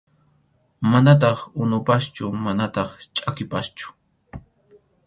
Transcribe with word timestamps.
Manataq 0.89 1.39
unupaschu 1.61 2.25
manataq 2.43 2.89
chʼakipaschu. 3.15 3.87